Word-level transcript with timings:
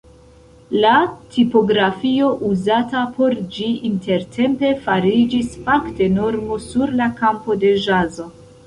La 0.83 0.93
tipografio 1.35 2.31
uzata 2.47 3.03
por 3.19 3.37
ĝi 3.57 3.69
intertempe 3.91 4.73
fariĝis 4.87 5.55
fakte 5.69 6.11
normo 6.19 6.63
sur 6.71 6.97
la 7.03 7.13
kampo 7.23 7.63
de 7.67 7.77
ĵazo. 7.89 8.33